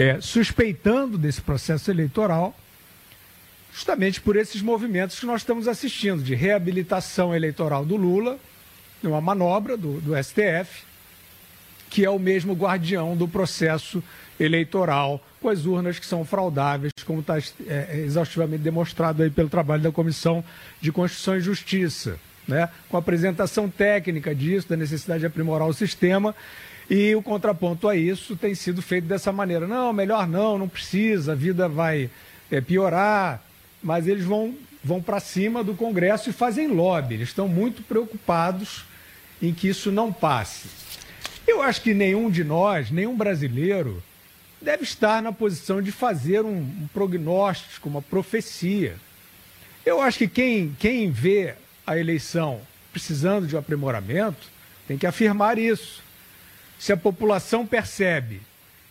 é, 0.00 0.18
suspeitando 0.18 1.18
desse 1.18 1.42
processo 1.42 1.90
eleitoral, 1.90 2.56
justamente 3.70 4.18
por 4.18 4.34
esses 4.34 4.62
movimentos 4.62 5.20
que 5.20 5.26
nós 5.26 5.42
estamos 5.42 5.68
assistindo, 5.68 6.22
de 6.22 6.34
reabilitação 6.34 7.34
eleitoral 7.34 7.84
do 7.84 7.96
Lula, 7.96 8.38
numa 9.02 9.20
manobra 9.20 9.76
do, 9.76 10.00
do 10.00 10.16
STF, 10.16 10.84
que 11.90 12.02
é 12.02 12.08
o 12.08 12.18
mesmo 12.18 12.54
guardião 12.54 13.14
do 13.14 13.28
processo 13.28 14.02
eleitoral 14.38 15.22
com 15.38 15.50
as 15.50 15.66
urnas 15.66 15.98
que 15.98 16.06
são 16.06 16.24
fraudáveis, 16.24 16.92
como 17.04 17.20
está 17.20 17.36
é, 17.36 17.42
é, 17.66 17.96
exaustivamente 17.98 18.62
demonstrado 18.62 19.22
aí 19.22 19.28
pelo 19.28 19.50
trabalho 19.50 19.82
da 19.82 19.92
Comissão 19.92 20.42
de 20.80 20.90
Constituição 20.90 21.36
e 21.36 21.40
Justiça, 21.42 22.18
né? 22.48 22.70
com 22.88 22.96
a 22.96 23.00
apresentação 23.00 23.68
técnica 23.68 24.34
disso, 24.34 24.66
da 24.66 24.78
necessidade 24.78 25.20
de 25.20 25.26
aprimorar 25.26 25.68
o 25.68 25.74
sistema. 25.74 26.34
E 26.90 27.14
o 27.14 27.22
contraponto 27.22 27.88
a 27.88 27.94
isso 27.94 28.34
tem 28.34 28.52
sido 28.52 28.82
feito 28.82 29.06
dessa 29.06 29.30
maneira. 29.30 29.64
Não, 29.64 29.92
melhor 29.92 30.26
não, 30.26 30.58
não 30.58 30.68
precisa, 30.68 31.32
a 31.32 31.36
vida 31.36 31.68
vai 31.68 32.10
é, 32.50 32.60
piorar. 32.60 33.40
Mas 33.80 34.08
eles 34.08 34.24
vão, 34.24 34.52
vão 34.82 35.00
para 35.00 35.20
cima 35.20 35.62
do 35.62 35.74
Congresso 35.74 36.28
e 36.28 36.32
fazem 36.32 36.66
lobby. 36.66 37.14
Eles 37.14 37.28
estão 37.28 37.46
muito 37.46 37.80
preocupados 37.82 38.84
em 39.40 39.54
que 39.54 39.68
isso 39.68 39.92
não 39.92 40.12
passe. 40.12 40.68
Eu 41.46 41.62
acho 41.62 41.80
que 41.80 41.94
nenhum 41.94 42.28
de 42.28 42.42
nós, 42.42 42.90
nenhum 42.90 43.16
brasileiro, 43.16 44.02
deve 44.60 44.82
estar 44.82 45.22
na 45.22 45.32
posição 45.32 45.80
de 45.80 45.92
fazer 45.92 46.42
um, 46.44 46.58
um 46.58 46.88
prognóstico, 46.92 47.88
uma 47.88 48.02
profecia. 48.02 48.96
Eu 49.86 50.00
acho 50.00 50.18
que 50.18 50.28
quem, 50.28 50.76
quem 50.78 51.08
vê 51.10 51.54
a 51.86 51.96
eleição 51.96 52.60
precisando 52.92 53.46
de 53.46 53.54
um 53.54 53.58
aprimoramento 53.60 54.48
tem 54.88 54.98
que 54.98 55.06
afirmar 55.06 55.56
isso. 55.56 56.02
Se 56.80 56.94
a 56.94 56.96
população 56.96 57.66
percebe 57.66 58.40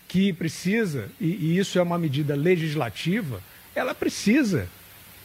que 0.08 0.32
precisa, 0.32 1.10
e, 1.20 1.26
e 1.26 1.58
isso 1.58 1.80
é 1.80 1.82
uma 1.82 1.98
medida 1.98 2.36
legislativa, 2.36 3.42
ela 3.74 3.96
precisa 3.96 4.70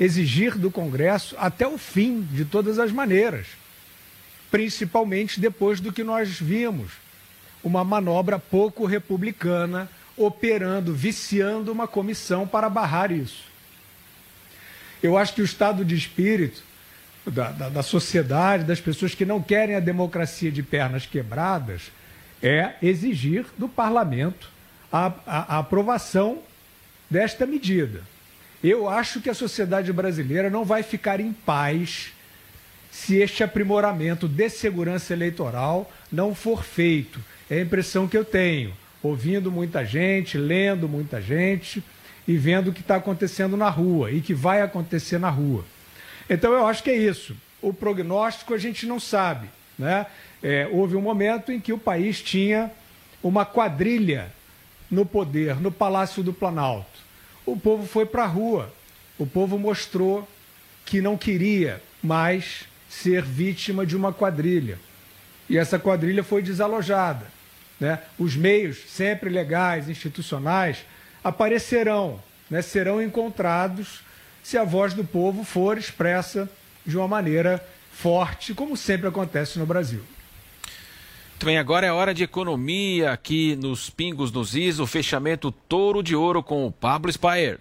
exigir 0.01 0.57
do 0.57 0.71
Congresso 0.71 1.37
até 1.39 1.69
o 1.69 1.77
fim, 1.77 2.23
de 2.23 2.47
todas 2.47 2.79
as 2.79 2.91
maneiras. 2.91 3.49
Principalmente 4.51 5.39
depois 5.39 5.79
do 5.79 5.93
que 5.93 6.03
nós 6.03 6.41
vimos, 6.41 6.93
uma 7.63 7.85
manobra 7.85 8.39
pouco 8.39 8.87
republicana 8.87 9.89
operando, 10.17 10.95
viciando 10.95 11.71
uma 11.71 11.87
comissão 11.87 12.47
para 12.47 12.71
barrar 12.71 13.13
isso. 13.13 13.45
Eu 15.03 15.19
acho 15.19 15.35
que 15.35 15.43
o 15.43 15.45
estado 15.45 15.85
de 15.85 15.95
espírito 15.95 16.63
da, 17.27 17.51
da, 17.51 17.69
da, 17.69 17.83
sociedade, 17.83 18.65
das 18.65 18.81
pessoas 18.81 19.15
que 19.15 19.27
não 19.27 19.43
querem 19.43 19.75
a 19.75 19.81
democracia 19.81 20.51
de 20.51 20.63
pernas 20.63 21.05
quebradas, 21.05 21.93
é 22.43 22.75
exigir 22.83 23.47
do 23.57 23.69
parlamento 23.69 24.51
a, 24.93 25.13
a, 25.27 25.57
a 25.57 25.59
aprovação 25.59 26.39
desta 27.11 27.47
medida. 27.47 28.03
Eu 28.63 28.89
acho 28.89 29.21
que 29.21 29.29
a 29.29 29.35
sociedade 29.35 29.93
brasileira 29.93 30.49
não 30.49 30.65
vai 30.65 30.83
ficar 30.83 31.21
em 31.21 31.33
paz 31.33 32.13
se 32.91 33.17
este 33.17 33.43
aprimoramento 33.43 34.29
de 34.29 34.49
segurança 34.49 35.13
eleitoral 35.13 35.91
não 36.11 36.35
for 36.35 36.65
feito. 36.65 37.21
É 37.51 37.59
a 37.59 37.63
impressão 37.63 38.09
que 38.09 38.17
eu 38.17 38.25
tenho 38.25 38.73
ouvindo 39.03 39.53
muita 39.53 39.85
gente, 39.85 40.39
lendo 40.39 40.89
muita 40.89 41.21
gente 41.21 41.85
e 42.27 42.39
vendo 42.39 42.69
o 42.69 42.73
que 42.73 42.81
está 42.81 42.97
acontecendo 42.97 43.57
na 43.57 43.69
rua 43.69 44.11
e 44.11 44.21
que 44.21 44.33
vai 44.33 44.63
acontecer 44.63 45.19
na 45.19 45.29
rua. 45.29 45.65
Então 46.29 46.53
eu 46.53 46.67
acho 46.67 46.83
que 46.83 46.91
é 46.91 46.97
isso. 46.97 47.37
O 47.61 47.73
prognóstico 47.73 48.55
a 48.55 48.59
gente 48.59 48.87
não 48.87 48.99
sabe. 48.99 49.49
Né? 49.79 50.07
É, 50.45 50.69
houve 50.71 50.95
um 50.95 51.01
momento 51.01 51.51
em 51.51 51.59
que 51.59 51.73
o 51.73 51.79
país 51.79 52.21
tinha 52.21 52.71
uma 53.23 53.47
quadrilha 53.47 54.31
no 54.91 55.07
poder, 55.07 55.57
no 55.59 55.73
Palácio 55.73 56.23
do 56.23 56.35
Planalto. 56.35 57.01
O 57.47 57.57
povo 57.57 57.87
foi 57.87 58.05
para 58.05 58.25
a 58.25 58.27
rua. 58.27 58.71
O 59.19 59.27
povo 59.27 59.59
mostrou 59.59 60.29
que 60.85 61.01
não 61.01 61.17
queria 61.17 61.83
mais 62.03 62.67
ser 62.91 63.23
vítima 63.23 63.87
de 63.87 63.97
uma 63.97 64.13
quadrilha. 64.13 64.79
E 65.49 65.57
essa 65.57 65.79
quadrilha 65.79 66.23
foi 66.23 66.43
desalojada. 66.43 67.27
Né? 67.81 67.99
Os 68.19 68.37
meios, 68.37 68.83
sempre 68.87 69.31
legais, 69.31 69.89
institucionais, 69.89 70.85
aparecerão, 71.23 72.23
né? 72.51 72.61
serão 72.61 73.01
encontrados 73.01 74.03
se 74.43 74.59
a 74.59 74.65
voz 74.65 74.93
do 74.93 75.05
povo 75.05 75.43
for 75.43 75.79
expressa 75.79 76.51
de 76.85 76.99
uma 76.99 77.09
maneira 77.09 77.67
forte, 77.91 78.53
como 78.53 78.77
sempre 78.77 79.09
acontece 79.09 79.59
no 79.59 79.65
Brasil. 79.65 80.05
Muito 81.45 81.51
bem, 81.51 81.59
agora 81.59 81.87
é 81.87 81.93
hora 81.93 82.15
de 82.15 82.25
economia 82.25 83.13
aqui 83.13 83.55
nos 83.55 83.91
Pingos 83.91 84.33
nos 84.33 84.57
Is, 84.57 84.81
o 84.81 84.87
fechamento 84.87 85.53
Touro 85.53 86.03
de 86.03 86.17
Ouro 86.17 86.43
com 86.43 86.67
o 86.67 86.73
Pablo 86.73 87.13
Spayer. 87.13 87.61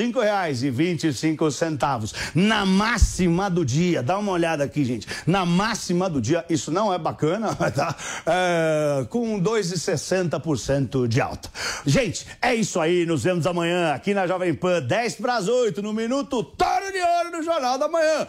cinco 1.12 1.50
centavos, 1.50 2.14
na 2.34 2.64
máxima 2.64 3.50
do 3.50 3.64
dia, 3.64 4.02
dá 4.02 4.18
uma 4.18 4.32
olhada 4.32 4.64
aqui, 4.64 4.84
gente, 4.84 5.06
na 5.26 5.44
máxima 5.44 6.08
do 6.08 6.20
dia, 6.20 6.44
isso 6.48 6.70
não 6.70 6.92
é 6.92 6.98
bacana, 6.98 7.54
tá? 7.74 7.94
É, 8.26 9.06
com 9.08 9.38
dois 9.38 9.70
60% 9.96 11.06
de 11.08 11.20
alta. 11.20 11.50
Gente, 11.84 12.26
é 12.40 12.54
isso 12.54 12.80
aí. 12.80 13.04
Nos 13.04 13.24
vemos 13.24 13.46
amanhã 13.46 13.92
aqui 13.92 14.14
na 14.14 14.26
Jovem 14.26 14.54
Pan, 14.54 14.80
10 14.82 15.16
para 15.16 15.36
as 15.36 15.48
8, 15.48 15.82
no 15.82 15.92
Minuto 15.92 16.42
Toro 16.42 16.92
de 16.92 16.98
Ouro 16.98 17.30
do 17.32 17.42
Jornal 17.42 17.78
da 17.78 17.88
Manhã. 17.88 18.26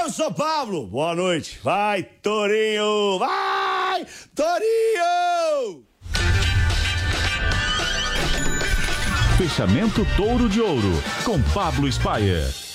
Eu 0.00 0.10
sou 0.10 0.32
Pablo. 0.32 0.86
Boa 0.86 1.14
noite. 1.14 1.60
Vai, 1.62 2.02
Torinho. 2.02 3.18
Vai, 3.18 4.06
Torinho. 4.34 5.84
Fechamento 9.36 10.04
Touro 10.16 10.48
de 10.48 10.60
Ouro 10.60 11.02
com 11.24 11.40
Pablo 11.52 11.90
Spayer. 11.90 12.67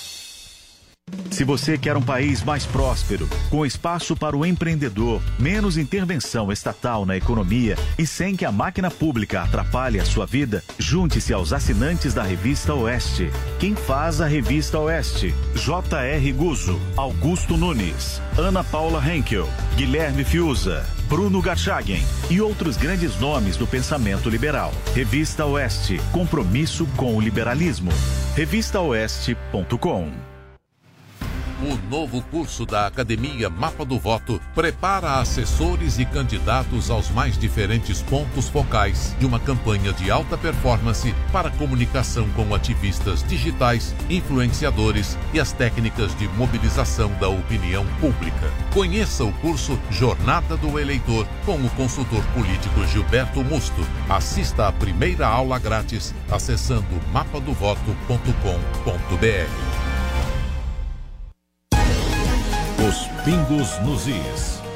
Se 1.33 1.43
você 1.43 1.79
quer 1.79 1.97
um 1.97 2.01
país 2.01 2.43
mais 2.43 2.63
próspero, 2.63 3.27
com 3.49 3.65
espaço 3.65 4.15
para 4.15 4.37
o 4.37 4.45
empreendedor, 4.45 5.19
menos 5.39 5.79
intervenção 5.79 6.51
estatal 6.51 7.07
na 7.07 7.17
economia 7.17 7.75
e 7.97 8.05
sem 8.05 8.35
que 8.35 8.45
a 8.45 8.51
máquina 8.51 8.91
pública 8.91 9.41
atrapalhe 9.41 9.99
a 9.99 10.05
sua 10.05 10.27
vida, 10.27 10.63
junte-se 10.77 11.33
aos 11.33 11.51
assinantes 11.51 12.13
da 12.13 12.21
Revista 12.21 12.75
Oeste. 12.75 13.31
Quem 13.59 13.73
faz 13.75 14.21
a 14.21 14.27
Revista 14.27 14.77
Oeste? 14.77 15.33
J.R. 15.55 16.31
Guzo, 16.33 16.79
Augusto 16.95 17.57
Nunes, 17.57 18.21
Ana 18.37 18.63
Paula 18.63 19.03
Henkel, 19.03 19.49
Guilherme 19.75 20.23
Fiuza, 20.23 20.85
Bruno 21.09 21.41
Garchagen 21.41 22.05
e 22.29 22.39
outros 22.41 22.77
grandes 22.77 23.19
nomes 23.19 23.57
do 23.57 23.65
pensamento 23.65 24.29
liberal. 24.29 24.71
Revista 24.93 25.47
Oeste, 25.47 25.99
compromisso 26.11 26.85
com 26.95 27.15
o 27.15 27.19
liberalismo. 27.19 27.91
Revistaoeste.com 28.35 30.32
o 31.63 31.77
novo 31.89 32.21
curso 32.23 32.65
da 32.65 32.87
Academia 32.87 33.49
Mapa 33.49 33.85
do 33.85 33.97
Voto 33.97 34.41
prepara 34.53 35.19
assessores 35.19 35.97
e 35.97 36.03
candidatos 36.05 36.91
aos 36.91 37.09
mais 37.09 37.37
diferentes 37.37 38.01
pontos 38.01 38.49
focais 38.49 39.15
de 39.19 39.25
uma 39.25 39.39
campanha 39.39 39.93
de 39.93 40.11
alta 40.11 40.37
performance 40.37 41.15
para 41.31 41.49
comunicação 41.51 42.29
com 42.31 42.53
ativistas 42.53 43.23
digitais, 43.23 43.95
influenciadores 44.09 45.17
e 45.33 45.39
as 45.39 45.53
técnicas 45.53 46.13
de 46.17 46.27
mobilização 46.29 47.09
da 47.19 47.29
opinião 47.29 47.85
pública. 48.01 48.51
Conheça 48.73 49.23
o 49.23 49.31
curso 49.33 49.79
Jornada 49.89 50.57
do 50.57 50.79
Eleitor 50.79 51.27
com 51.45 51.55
o 51.55 51.69
consultor 51.71 52.23
político 52.33 52.85
Gilberto 52.87 53.43
Musto. 53.43 53.85
Assista 54.09 54.67
a 54.67 54.71
primeira 54.71 55.27
aula 55.27 55.59
grátis 55.59 56.13
acessando 56.29 57.01
mapadovoto.com.br. 57.11 59.82
Os 62.93 63.07
pingos 63.23 63.79
nos 63.79 64.05
is. 64.05 64.72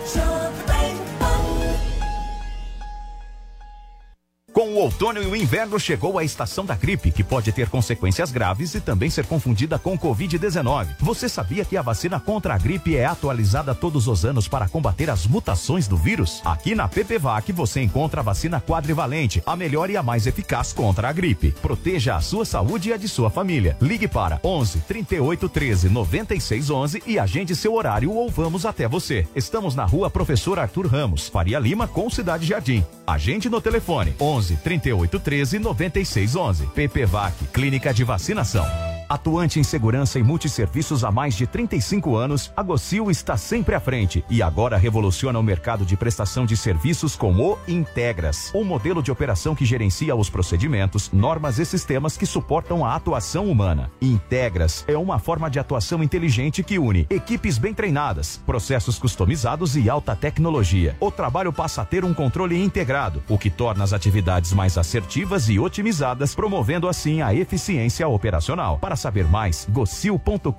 O 4.77 4.81
outono 4.81 5.19
e 5.19 5.25
o 5.25 5.36
inverno, 5.36 5.79
chegou 5.79 6.19
a 6.19 6.24
estação 6.24 6.63
da 6.63 6.75
gripe, 6.75 7.10
que 7.10 7.24
pode 7.24 7.51
ter 7.51 7.67
consequências 7.67 8.31
graves 8.31 8.75
e 8.75 8.79
também 8.79 9.10
ser 9.10 9.25
confundida 9.25 9.79
com 9.79 9.98
Covid-19. 9.98 10.89
Você 11.00 11.27
sabia 11.27 11.65
que 11.65 11.75
a 11.75 11.81
vacina 11.81 12.19
contra 12.19 12.53
a 12.53 12.57
gripe 12.60 12.96
é 12.96 13.03
atualizada 13.03 13.74
todos 13.74 14.07
os 14.07 14.24
anos 14.24 14.48
para 14.48 14.69
combater 14.69 15.10
as 15.10 15.25
mutações 15.25 15.88
do 15.88 15.98
vírus? 15.98 16.43
Aqui 16.46 16.75
na 16.75 16.88
PPVAC 16.88 17.51
você 17.51 17.81
encontra 17.81 18.22
a 18.22 18.24
vacina 18.24 18.62
quadrivalente, 18.62 19.41
a 19.48 19.55
melhor 19.55 19.89
e 19.89 19.98
a 19.98 20.03
mais 20.03 20.27
eficaz 20.27 20.74
contra 20.74 21.10
a 21.10 21.12
gripe. 21.12 21.55
Proteja 21.60 22.15
a 22.15 22.22
sua 22.22 22.46
saúde 22.46 22.89
e 22.89 22.93
a 22.93 22.98
de 22.98 23.07
sua 23.07 23.31
família. 23.31 23.75
Ligue 23.81 24.07
para 24.07 24.39
11 24.43 24.81
38 24.81 25.50
13 25.50 25.89
96 25.89 26.69
11 26.69 27.03
e 27.07 27.17
agende 27.17 27.55
seu 27.55 27.74
horário 27.74 28.12
ou 28.12 28.29
vamos 28.29 28.63
até 28.63 28.88
você. 28.88 29.27
Estamos 29.36 29.74
na 29.74 29.86
rua 29.86 30.07
Professor 30.12 30.60
Arthur 30.60 30.86
Ramos, 30.86 31.27
Faria 31.27 31.57
Lima, 31.57 31.88
com 31.88 32.07
Cidade 32.12 32.46
Jardim. 32.46 32.86
Agende 33.07 33.50
no 33.50 33.60
telefone 33.60 34.13
11 34.19 34.67
38 34.68 35.20
13 35.22 35.60
96 35.60 36.36
11. 36.36 36.66
PPVAC, 36.76 37.46
Clínica 37.54 37.94
de 37.94 38.04
Vacinação. 38.04 38.87
Atuante 39.10 39.58
em 39.58 39.64
segurança 39.64 40.20
e 40.20 40.24
multisserviços 40.24 41.06
há 41.06 41.10
mais 41.10 41.34
de 41.34 41.48
35 41.48 42.18
anos, 42.18 42.52
a 42.58 42.62
Gocil 42.62 43.10
está 43.10 43.38
sempre 43.38 43.74
à 43.74 43.80
frente 43.80 44.24
e 44.30 44.42
agora 44.42 44.76
revoluciona 44.76 45.40
o 45.40 45.44
mercado 45.44 45.86
de 45.86 45.96
prestação 45.96 46.46
de 46.46 46.58
serviços 46.58 47.16
com 47.16 47.34
o 47.38 47.58
Integras, 47.70 48.52
um 48.54 48.66
modelo 48.66 49.02
de 49.02 49.10
operação 49.10 49.56
que 49.56 49.64
gerencia 49.64 50.14
os 50.14 50.30
procedimentos, 50.30 51.10
normas 51.14 51.58
e 51.58 51.66
sistemas 51.66 52.18
que 52.18 52.26
suportam 52.26 52.86
a 52.86 52.96
atuação 52.96 53.46
humana. 53.46 53.90
Integras 54.02 54.84
é 54.90 54.98
uma 54.98 55.20
forma 55.20 55.50
de 55.50 55.58
atuação 55.58 56.04
inteligente 56.04 56.62
que 56.62 56.78
une 56.78 57.08
equipes 57.10 57.58
bem 57.58 57.74
treinadas, 57.74 58.42
processos 58.46 59.00
customizados 59.00 59.78
e 59.78 59.90
alta 59.90 60.18
tecnologia. 60.18 60.98
O 61.00 61.10
trabalho 61.10 61.54
passa 61.54 61.82
a 61.82 61.86
ter 61.86 62.04
um 62.04 62.14
controle 62.14 62.62
integrado, 62.62 63.24
o 63.30 63.38
que 63.38 63.50
torna 63.50 63.86
as 63.86 63.94
atividades 63.94 64.52
mais 64.52 64.78
assertivas 64.78 65.48
e 65.48 65.58
otimizadas, 65.58 66.36
promovendo 66.36 66.90
assim 66.90 67.22
a 67.22 67.34
eficiência 67.34 68.06
operacional. 68.06 68.78
Para 68.80 68.97
saber 68.98 69.25
mais, 69.25 69.66
gocil.com.br 69.72 70.51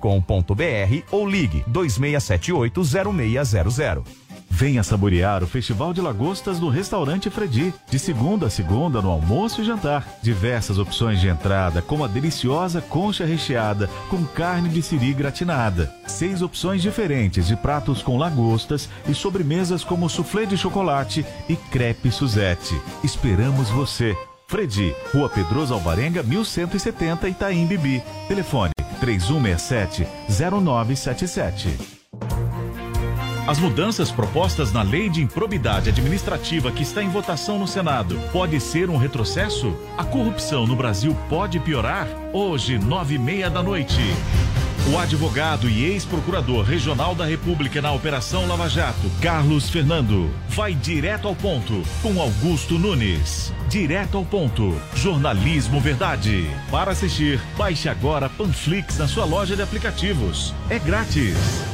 ou 1.11 1.29
ligue 1.29 1.63
26780600. 1.69 4.29
Venha 4.59 4.83
saborear 4.83 5.43
o 5.43 5.47
Festival 5.47 5.93
de 5.93 6.01
Lagostas 6.01 6.59
no 6.59 6.67
Restaurante 6.67 7.29
Fredi, 7.29 7.73
de 7.89 7.99
segunda 7.99 8.47
a 8.47 8.49
segunda 8.49 9.01
no 9.01 9.09
almoço 9.09 9.61
e 9.61 9.63
jantar. 9.63 10.05
Diversas 10.21 10.77
opções 10.77 11.21
de 11.21 11.29
entrada, 11.29 11.81
como 11.81 12.03
a 12.03 12.07
deliciosa 12.07 12.81
concha 12.81 13.25
recheada 13.25 13.89
com 14.09 14.25
carne 14.25 14.67
de 14.67 14.81
siri 14.81 15.13
gratinada. 15.13 15.93
Seis 16.07 16.41
opções 16.41 16.81
diferentes 16.81 17.47
de 17.47 17.55
pratos 17.55 18.01
com 18.01 18.17
lagostas 18.17 18.89
e 19.07 19.13
sobremesas 19.13 19.83
como 19.83 20.09
soufflé 20.09 20.45
de 20.45 20.57
chocolate 20.57 21.25
e 21.47 21.55
crepe 21.55 22.11
Suzette. 22.11 22.75
Esperamos 23.03 23.69
você! 23.69 24.17
Fredi, 24.49 24.95
Rua 25.13 25.29
Pedroso 25.29 25.75
Alvarenga, 25.75 26.23
1170 26.23 27.29
Itaim 27.29 27.67
Bibi. 27.67 28.01
Telefone 28.27 28.71
3167 28.99 30.07
0977. 30.27 31.77
As 33.47 33.59
mudanças 33.59 34.11
propostas 34.11 34.73
na 34.73 34.81
Lei 34.81 35.07
de 35.07 35.21
Improbidade 35.21 35.89
Administrativa 35.89 36.71
que 36.71 36.81
está 36.81 37.03
em 37.03 37.09
votação 37.09 37.59
no 37.59 37.67
Senado 37.67 38.19
pode 38.31 38.59
ser 38.59 38.89
um 38.89 38.97
retrocesso? 38.97 39.71
A 39.95 40.03
corrupção 40.03 40.65
no 40.65 40.75
Brasil 40.75 41.15
pode 41.29 41.59
piorar? 41.59 42.07
Hoje, 42.33 42.79
nove 42.79 43.15
e 43.15 43.19
meia 43.19 43.51
da 43.51 43.61
noite. 43.61 44.01
O 44.87 44.97
advogado 44.97 45.69
e 45.69 45.83
ex-procurador 45.85 46.63
regional 46.63 47.13
da 47.13 47.25
República 47.25 47.81
na 47.81 47.91
Operação 47.91 48.47
Lava 48.47 48.67
Jato, 48.67 49.09
Carlos 49.21 49.69
Fernando, 49.69 50.31
vai 50.49 50.73
direto 50.73 51.27
ao 51.27 51.35
ponto 51.35 51.83
com 52.01 52.19
Augusto 52.19 52.79
Nunes. 52.79 53.53
Direto 53.69 54.17
ao 54.17 54.25
ponto. 54.25 54.79
Jornalismo 54.95 55.79
Verdade. 55.79 56.49
Para 56.71 56.91
assistir, 56.91 57.39
baixe 57.55 57.87
agora 57.87 58.29
Panflix 58.29 58.97
na 58.97 59.07
sua 59.07 59.25
loja 59.25 59.55
de 59.55 59.61
aplicativos. 59.61 60.55
É 60.69 60.79
grátis. 60.79 61.68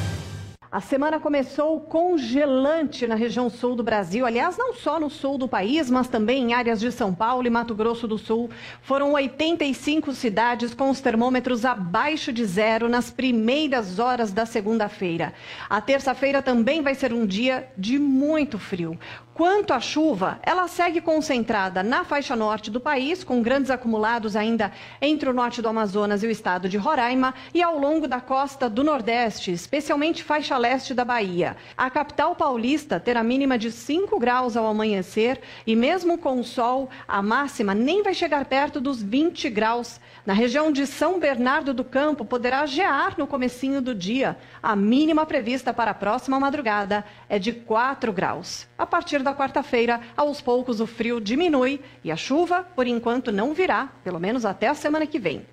A 0.76 0.82
semana 0.82 1.22
começou 1.22 1.80
congelante 1.80 3.08
na 3.08 3.16
região 3.16 3.50
sul 3.50 3.78
do 3.78 3.82
Brasil. 3.82 4.26
Aliás, 4.26 4.58
não 4.58 4.74
só 4.74 5.00
no 5.00 5.10
sul 5.10 5.38
do 5.38 5.48
país, 5.48 5.90
mas 5.90 6.10
também 6.10 6.44
em 6.44 6.54
áreas 6.54 6.82
de 6.82 6.92
São 6.92 7.16
Paulo 7.16 7.48
e 7.48 7.50
Mato 7.50 7.74
Grosso 7.74 8.10
do 8.10 8.18
Sul. 8.18 8.50
Foram 8.82 9.14
85 9.14 10.12
cidades 10.12 10.74
com 10.74 10.90
os 10.90 11.00
termômetros 11.00 11.64
abaixo 11.64 12.34
de 12.34 12.44
zero 12.44 12.90
nas 12.90 13.10
primeiras 13.10 14.00
horas 14.00 14.34
da 14.34 14.46
segunda-feira. 14.46 15.34
A 15.70 15.80
terça-feira 15.80 16.42
também 16.42 16.82
vai 16.82 16.94
ser 16.94 17.14
um 17.14 17.26
dia 17.26 17.70
de 17.78 17.98
muito 17.98 18.60
frio. 18.60 19.00
Quanto 19.36 19.74
à 19.74 19.82
chuva, 19.82 20.40
ela 20.42 20.66
segue 20.70 21.02
concentrada 21.02 21.84
na 21.84 22.06
faixa 22.06 22.38
norte 22.38 22.72
do 22.72 22.80
país, 22.80 23.22
com 23.22 23.42
grandes 23.42 23.70
acumulados 23.70 24.34
ainda 24.34 24.72
entre 25.02 25.30
o 25.30 25.34
norte 25.34 25.62
do 25.62 25.68
Amazonas 25.68 26.24
e 26.24 26.28
o 26.28 26.32
estado 26.32 26.70
de 26.70 26.78
Roraima, 26.78 27.34
e 27.54 27.62
ao 27.62 27.78
longo 27.78 28.08
da 28.08 28.22
costa 28.22 28.70
do 28.70 28.82
Nordeste, 28.82 29.52
especialmente 29.52 30.24
faixa 30.24 30.58
leste 30.58 30.94
da 30.94 31.04
Bahia. 31.04 31.58
A 31.76 31.90
capital 31.90 32.34
paulista 32.34 32.98
terá 32.98 33.22
mínima 33.26 33.58
de 33.58 33.74
5 33.74 34.18
graus 34.18 34.56
ao 34.56 34.66
amanhecer 34.68 35.42
e, 35.68 35.76
mesmo 35.76 36.18
com 36.18 36.40
o 36.40 36.44
sol, 36.46 36.90
a 37.06 37.22
máxima 37.22 37.76
nem 37.76 38.04
vai 38.04 38.14
chegar 38.14 38.46
perto 38.46 38.80
dos 38.80 39.04
20 39.04 39.50
graus. 39.50 40.00
Na 40.26 40.34
região 40.34 40.72
de 40.72 40.88
São 40.88 41.20
Bernardo 41.20 41.74
do 41.74 41.84
Campo, 41.84 42.24
poderá 42.24 42.66
gear 42.66 43.16
no 43.18 43.28
comecinho 43.28 43.82
do 43.82 43.94
dia. 43.94 44.38
A 44.64 44.78
mínima 44.78 45.26
prevista 45.26 45.74
para 45.74 45.92
a 45.92 45.94
próxima 45.94 46.40
madrugada 46.40 47.04
é 47.28 47.38
de 47.38 47.52
4 47.52 48.14
graus. 48.14 48.66
A 48.78 48.86
partir 48.86 49.25
da 49.26 49.36
quarta-feira, 49.36 50.00
aos 50.16 50.40
poucos 50.40 50.80
o 50.80 50.88
frio 50.88 51.20
diminui 51.20 51.82
e 52.04 52.12
a 52.12 52.16
chuva, 52.16 52.64
por 52.64 52.88
enquanto, 52.88 53.32
não 53.32 53.54
virá, 53.54 53.90
pelo 54.04 54.20
menos 54.20 54.46
até 54.46 54.68
a 54.68 54.74
semana 54.74 55.06
que 55.06 55.20
vem. 55.20 55.46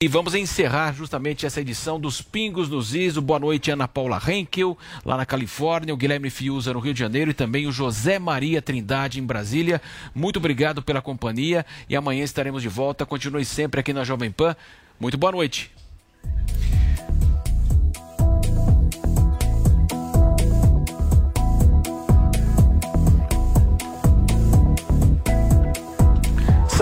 E 0.00 0.06
vamos 0.06 0.32
encerrar 0.36 0.94
justamente 0.94 1.44
essa 1.44 1.60
edição 1.60 1.98
dos 1.98 2.22
Pingos 2.22 2.68
nos 2.68 2.94
Is. 2.94 3.18
Boa 3.18 3.40
noite, 3.40 3.72
Ana 3.72 3.88
Paula 3.88 4.22
Henkel, 4.24 4.78
lá 5.04 5.16
na 5.16 5.26
Califórnia, 5.26 5.92
o 5.92 5.96
Guilherme 5.96 6.30
Fiuza 6.30 6.72
no 6.72 6.78
Rio 6.78 6.94
de 6.94 7.00
Janeiro 7.00 7.32
e 7.32 7.34
também 7.34 7.66
o 7.66 7.72
José 7.72 8.16
Maria 8.16 8.62
Trindade 8.62 9.18
em 9.18 9.26
Brasília. 9.26 9.82
Muito 10.14 10.36
obrigado 10.36 10.80
pela 10.82 11.02
companhia 11.02 11.66
e 11.88 11.96
amanhã 11.96 12.22
estaremos 12.22 12.62
de 12.62 12.68
volta. 12.68 13.04
Continue 13.04 13.44
sempre 13.44 13.80
aqui 13.80 13.92
na 13.92 14.04
Jovem 14.04 14.30
Pan. 14.30 14.54
Muito 15.00 15.18
boa 15.18 15.32
noite. 15.32 15.77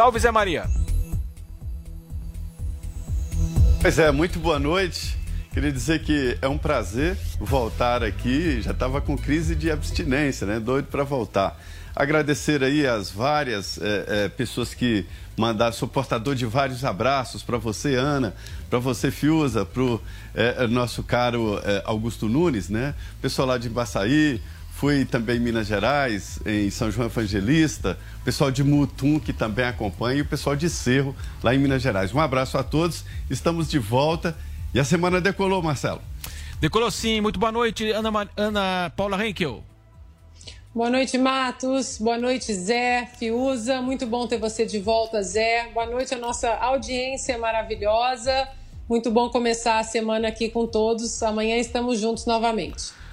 Salve, 0.06 0.20
Zé 0.20 0.30
Maria. 0.30 0.66
Pois 3.80 3.98
é, 3.98 4.12
muito 4.12 4.38
boa 4.38 4.56
noite. 4.56 5.18
Queria 5.52 5.72
dizer 5.72 6.00
que 6.00 6.38
é 6.40 6.46
um 6.46 6.56
prazer 6.56 7.18
voltar 7.40 8.04
aqui. 8.04 8.62
Já 8.62 8.70
estava 8.70 9.00
com 9.00 9.18
crise 9.18 9.56
de 9.56 9.68
abstinência, 9.68 10.46
né? 10.46 10.60
Doido 10.60 10.86
para 10.86 11.02
voltar. 11.02 11.60
Agradecer 11.92 12.62
aí 12.62 12.86
as 12.86 13.10
várias 13.10 13.78
é, 13.82 14.04
é, 14.06 14.28
pessoas 14.28 14.74
que 14.74 15.04
mandaram, 15.36 15.72
sou 15.72 15.88
portador 15.88 16.36
de 16.36 16.46
vários 16.46 16.84
abraços 16.84 17.42
para 17.42 17.58
você, 17.58 17.96
Ana, 17.96 18.32
para 18.70 18.78
você, 18.78 19.10
Fiuza, 19.10 19.64
para 19.66 19.82
o 19.82 20.00
é, 20.36 20.68
nosso 20.68 21.02
caro 21.02 21.60
Augusto 21.84 22.28
Nunes, 22.28 22.68
né? 22.68 22.94
Pessoal 23.20 23.48
lá 23.48 23.58
de 23.58 23.66
Embaçaí, 23.66 24.40
Fui 24.76 25.06
também 25.06 25.38
em 25.38 25.40
Minas 25.40 25.66
Gerais, 25.66 26.38
em 26.44 26.68
São 26.68 26.90
João 26.90 27.06
Evangelista, 27.06 27.98
o 28.20 28.24
pessoal 28.26 28.50
de 28.50 28.62
Mutum 28.62 29.18
que 29.18 29.32
também 29.32 29.64
acompanha 29.64 30.18
e 30.18 30.20
o 30.20 30.26
pessoal 30.26 30.54
de 30.54 30.68
Cerro 30.68 31.16
lá 31.42 31.54
em 31.54 31.58
Minas 31.58 31.80
Gerais. 31.80 32.12
Um 32.12 32.20
abraço 32.20 32.58
a 32.58 32.62
todos, 32.62 33.02
estamos 33.30 33.70
de 33.70 33.78
volta 33.78 34.36
e 34.74 34.78
a 34.78 34.84
semana 34.84 35.18
decolou, 35.18 35.62
Marcelo. 35.62 36.02
Decolou 36.60 36.90
sim, 36.90 37.22
muito 37.22 37.40
boa 37.40 37.50
noite, 37.50 37.90
Ana, 37.90 38.28
Ana 38.36 38.92
Paula 38.94 39.26
Henkel. 39.26 39.64
Boa 40.74 40.90
noite, 40.90 41.16
Matos. 41.16 41.96
Boa 41.98 42.18
noite, 42.18 42.52
Zé, 42.52 43.08
Fiuza. 43.18 43.80
Muito 43.80 44.06
bom 44.06 44.26
ter 44.26 44.38
você 44.38 44.66
de 44.66 44.78
volta, 44.78 45.22
Zé. 45.22 45.70
Boa 45.72 45.86
noite 45.86 46.14
a 46.14 46.18
nossa 46.18 46.54
audiência 46.54 47.38
maravilhosa. 47.38 48.46
Muito 48.86 49.10
bom 49.10 49.30
começar 49.30 49.78
a 49.78 49.82
semana 49.82 50.28
aqui 50.28 50.50
com 50.50 50.66
todos. 50.66 51.22
Amanhã 51.22 51.56
estamos 51.56 51.98
juntos 51.98 52.26
novamente. 52.26 53.05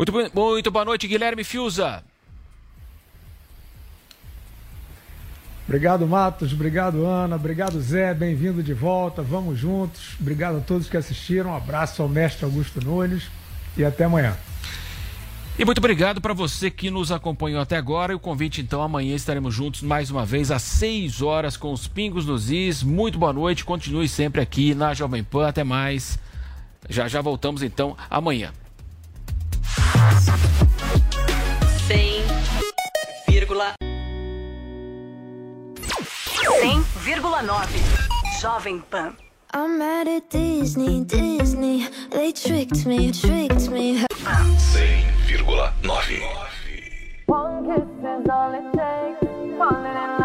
Muito, 0.00 0.12
muito 0.34 0.70
boa 0.70 0.82
noite, 0.82 1.06
Guilherme 1.06 1.44
Fiuza. 1.44 2.02
Obrigado, 5.66 6.06
Matos. 6.06 6.54
Obrigado, 6.54 7.04
Ana. 7.04 7.36
Obrigado, 7.36 7.78
Zé. 7.82 8.14
Bem-vindo 8.14 8.62
de 8.62 8.72
volta. 8.72 9.20
Vamos 9.20 9.58
juntos. 9.58 10.16
Obrigado 10.18 10.56
a 10.56 10.60
todos 10.60 10.88
que 10.88 10.96
assistiram. 10.96 11.50
Um 11.50 11.54
abraço 11.54 12.00
ao 12.00 12.08
mestre 12.08 12.46
Augusto 12.46 12.82
Nunes 12.82 13.24
e 13.76 13.84
até 13.84 14.04
amanhã. 14.04 14.34
E 15.58 15.66
muito 15.66 15.76
obrigado 15.76 16.18
para 16.18 16.32
você 16.32 16.70
que 16.70 16.90
nos 16.90 17.12
acompanhou 17.12 17.60
até 17.60 17.76
agora. 17.76 18.14
E 18.14 18.16
o 18.16 18.18
convite, 18.18 18.62
então, 18.62 18.80
amanhã 18.80 19.14
estaremos 19.14 19.54
juntos 19.54 19.82
mais 19.82 20.10
uma 20.10 20.24
vez 20.24 20.50
às 20.50 20.62
6 20.62 21.20
horas 21.20 21.58
com 21.58 21.74
os 21.74 21.86
Pingos 21.86 22.24
nos 22.24 22.50
Is. 22.50 22.82
Muito 22.82 23.18
boa 23.18 23.34
noite. 23.34 23.66
Continue 23.66 24.08
sempre 24.08 24.40
aqui 24.40 24.74
na 24.74 24.94
Jovem 24.94 25.22
Pan. 25.22 25.48
Até 25.48 25.62
mais. 25.62 26.18
Já 26.88 27.06
já 27.06 27.20
voltamos, 27.20 27.62
então, 27.62 27.94
amanhã. 28.08 28.50
100,1 37.40 38.40
Jovem 38.40 38.82
Pan. 38.90 39.16
I'm 39.52 39.78
mad 39.78 40.08
at 40.08 40.30
Disney, 40.30 41.04
Disney. 41.04 41.86
They 42.10 42.32
tricked 42.32 42.86
me, 42.86 43.12
tricked 43.12 43.68
me. 43.70 43.98
100,9. 43.98 46.46
One 47.26 47.66
kiss 47.66 47.82
is 47.82 48.28
all 48.30 48.54
it 48.54 48.72
takes. 48.72 49.20
Falling 49.58 49.86
in 49.86 50.19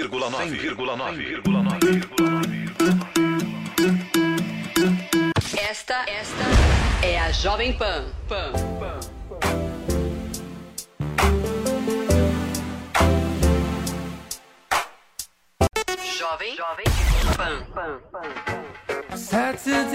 Esta, 5.71 6.05
esta 6.07 6.45
é 7.03 7.19
a 7.19 7.33
Jovem 7.33 7.77
Pan. 7.77 8.05
Pan. 8.29 8.53
Jovem, 16.17 16.55
Jovem 16.55 16.87
Pan. 17.37 17.67
Pan. 17.75 18.29
Saturday 19.17 19.67
morning, 19.73 19.88